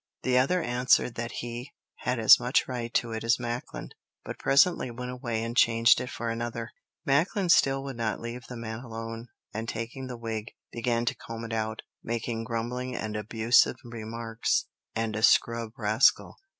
The 0.23 0.39
other 0.39 0.63
answered 0.63 1.13
that 1.13 1.31
he 1.31 1.73
had 1.97 2.17
as 2.17 2.39
much 2.39 2.67
right 2.67 2.91
to 2.95 3.11
it 3.11 3.23
as 3.23 3.39
Macklin, 3.39 3.91
but 4.25 4.39
presently 4.39 4.89
went 4.89 5.11
away 5.11 5.43
and 5.43 5.55
changed 5.55 6.01
it 6.01 6.09
for 6.09 6.31
another. 6.31 6.71
Macklin 7.05 7.49
still 7.49 7.83
would 7.83 7.97
not 7.97 8.19
leave 8.19 8.45
the 8.49 8.57
man 8.57 8.79
alone, 8.79 9.27
and 9.53 9.69
taking 9.69 10.07
the 10.07 10.17
wig, 10.17 10.53
began 10.71 11.05
to 11.05 11.13
comb 11.13 11.45
it 11.45 11.53
out, 11.53 11.83
making 12.03 12.45
grumbling 12.45 12.95
and 12.95 13.15
abusive 13.15 13.75
remarks, 13.83 14.65
calling 14.95 14.95
Hallam 14.95 15.09
a 15.09 15.11
blackguard 15.11 15.15
and 15.15 15.15
a 15.19 15.23
scrub 15.23 15.71
rascal. 15.77 16.37